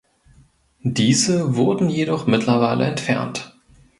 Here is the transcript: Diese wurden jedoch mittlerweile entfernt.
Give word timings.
Diese 0.81 1.55
wurden 1.55 1.87
jedoch 1.87 2.25
mittlerweile 2.25 2.85
entfernt. 2.85 3.55